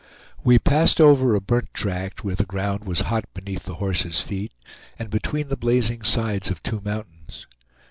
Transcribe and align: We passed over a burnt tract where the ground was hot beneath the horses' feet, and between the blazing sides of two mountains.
We 0.43 0.57
passed 0.57 0.99
over 0.99 1.35
a 1.35 1.39
burnt 1.41 1.75
tract 1.75 2.23
where 2.23 2.33
the 2.33 2.43
ground 2.43 2.85
was 2.85 3.01
hot 3.01 3.25
beneath 3.35 3.65
the 3.65 3.75
horses' 3.75 4.19
feet, 4.19 4.51
and 4.97 5.11
between 5.11 5.49
the 5.49 5.55
blazing 5.57 6.01
sides 6.01 6.49
of 6.49 6.63
two 6.63 6.81
mountains. 6.83 7.45